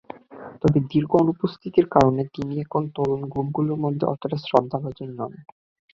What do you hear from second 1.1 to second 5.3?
অনুপস্থিতির কারণে তিনি এখন তরুণ গ্রুপগুলোর মধ্যে অতটা শ্রদ্ধাভাজন